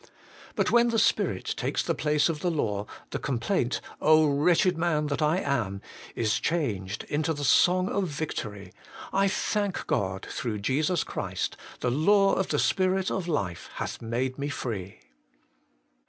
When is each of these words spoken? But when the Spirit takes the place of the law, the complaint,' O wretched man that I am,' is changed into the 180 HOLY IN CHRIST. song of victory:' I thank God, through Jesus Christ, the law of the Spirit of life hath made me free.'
But 0.55 0.71
when 0.71 0.89
the 0.89 0.97
Spirit 0.97 1.53
takes 1.55 1.83
the 1.83 1.93
place 1.93 2.27
of 2.27 2.39
the 2.39 2.49
law, 2.49 2.87
the 3.11 3.19
complaint,' 3.19 3.81
O 4.01 4.25
wretched 4.25 4.75
man 4.75 5.05
that 5.05 5.21
I 5.21 5.37
am,' 5.37 5.79
is 6.15 6.39
changed 6.39 7.03
into 7.03 7.33
the 7.35 7.43
180 7.43 7.43
HOLY 7.43 7.61
IN 7.61 7.61
CHRIST. 7.61 7.65
song 7.65 8.03
of 8.03 8.07
victory:' 8.09 8.73
I 9.13 9.27
thank 9.27 9.85
God, 9.85 10.25
through 10.27 10.57
Jesus 10.57 11.03
Christ, 11.03 11.55
the 11.81 11.91
law 11.91 12.33
of 12.33 12.47
the 12.47 12.57
Spirit 12.57 13.11
of 13.11 13.27
life 13.27 13.69
hath 13.75 14.01
made 14.01 14.39
me 14.39 14.49
free.' 14.49 15.01